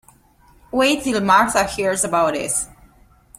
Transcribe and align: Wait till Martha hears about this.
Wait 0.71 1.03
till 1.03 1.21
Martha 1.21 1.63
hears 1.63 2.03
about 2.03 2.33
this. 2.33 2.67